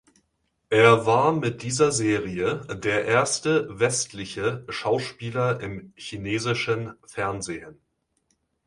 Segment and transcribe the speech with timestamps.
[0.71, 7.79] Er war mit dieser Serie der erste westliche Schauspieler im chinesischen Fernsehen.